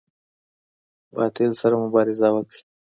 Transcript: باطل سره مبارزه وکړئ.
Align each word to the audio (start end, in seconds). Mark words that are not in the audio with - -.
باطل 1.15 1.51
سره 1.61 1.75
مبارزه 1.83 2.27
وکړئ. 2.33 2.61